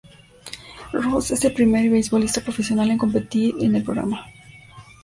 Ross 0.93 1.29
es 1.29 1.45
el 1.45 1.53
primer 1.53 1.87
beisbolista 1.87 2.41
profesional 2.41 2.89
en 2.89 2.97
competir 2.97 3.53
en 3.59 3.75
el 3.75 3.83
programa. 3.83 4.25